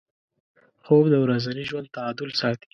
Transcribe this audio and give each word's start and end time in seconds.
خوب 0.85 1.05
د 1.11 1.15
ورځني 1.23 1.63
ژوند 1.69 1.87
تعادل 1.95 2.29
ساتي 2.39 2.67